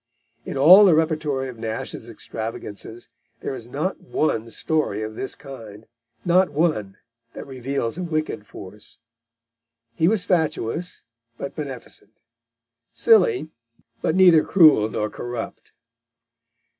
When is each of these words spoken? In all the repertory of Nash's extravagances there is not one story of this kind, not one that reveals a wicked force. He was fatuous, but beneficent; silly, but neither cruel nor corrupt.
In 0.45 0.57
all 0.57 0.83
the 0.85 0.95
repertory 0.95 1.47
of 1.47 1.59
Nash's 1.59 2.09
extravagances 2.09 3.07
there 3.41 3.53
is 3.53 3.67
not 3.67 4.01
one 4.01 4.49
story 4.49 5.03
of 5.03 5.13
this 5.13 5.35
kind, 5.35 5.85
not 6.25 6.49
one 6.49 6.97
that 7.35 7.45
reveals 7.45 7.99
a 7.99 8.03
wicked 8.03 8.47
force. 8.47 8.97
He 9.93 10.07
was 10.07 10.25
fatuous, 10.25 11.03
but 11.37 11.55
beneficent; 11.55 12.19
silly, 12.91 13.51
but 14.01 14.15
neither 14.15 14.43
cruel 14.43 14.89
nor 14.89 15.07
corrupt. 15.07 15.71